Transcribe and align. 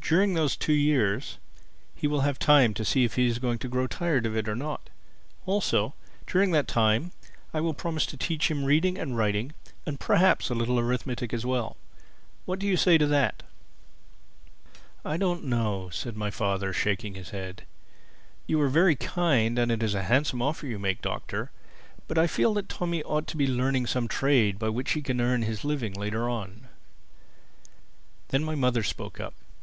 During 0.00 0.32
those 0.32 0.56
two 0.56 0.72
years 0.72 1.36
he 1.94 2.06
will 2.06 2.22
have 2.22 2.38
time 2.38 2.72
to 2.72 2.84
see 2.86 3.04
if 3.04 3.16
he 3.16 3.26
is 3.26 3.38
going 3.38 3.58
to 3.58 3.68
grow 3.68 3.86
tired 3.86 4.24
of 4.24 4.34
it 4.34 4.48
or 4.48 4.56
not. 4.56 4.88
Also 5.44 5.92
during 6.26 6.50
that 6.52 6.66
time, 6.66 7.12
I 7.52 7.60
will 7.60 7.74
promise 7.74 8.06
to 8.06 8.16
teach 8.16 8.50
him 8.50 8.64
reading 8.64 8.96
and 8.96 9.18
writing 9.18 9.52
and 9.84 10.00
perhaps 10.00 10.48
a 10.48 10.54
little 10.54 10.78
arithmetic 10.80 11.34
as 11.34 11.44
well. 11.44 11.76
What 12.46 12.58
do 12.58 12.66
you 12.66 12.78
say 12.78 12.96
to 12.96 13.04
that?" 13.08 13.42
"I 15.04 15.18
don't 15.18 15.44
know," 15.44 15.90
said 15.90 16.16
my 16.16 16.30
father, 16.30 16.72
shaking 16.72 17.14
his 17.14 17.28
head. 17.28 17.64
"You 18.46 18.58
are 18.62 18.70
very 18.70 18.96
kind 18.96 19.58
and 19.58 19.70
it 19.70 19.82
is 19.82 19.94
a 19.94 20.04
handsome 20.04 20.40
offer 20.40 20.66
you 20.66 20.78
make, 20.78 21.02
Doctor. 21.02 21.50
But 22.06 22.16
I 22.16 22.26
feel 22.26 22.54
that 22.54 22.70
Tommy 22.70 23.02
ought 23.02 23.26
to 23.26 23.36
be 23.36 23.46
learning 23.46 23.86
some 23.88 24.08
trade 24.08 24.58
by 24.58 24.70
which 24.70 24.92
he 24.92 25.02
can 25.02 25.20
earn 25.20 25.42
his 25.42 25.62
living 25.66 25.92
later 25.92 26.30
on." 26.30 26.68
Then 28.28 28.42
my 28.42 28.54
mother 28.54 28.82
spoke 28.82 29.20
up. 29.20 29.34